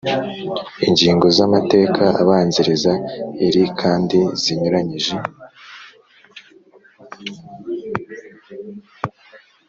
[0.87, 2.91] Ingingo z amateka abanziriza
[3.47, 5.15] iri kandi zinyuranyije